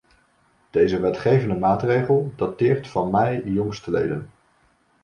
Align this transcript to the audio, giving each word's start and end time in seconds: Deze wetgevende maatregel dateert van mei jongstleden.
Deze 0.69 0.99
wetgevende 0.99 1.55
maatregel 1.57 2.31
dateert 2.35 2.87
van 2.87 3.11
mei 3.11 3.53
jongstleden. 3.53 4.29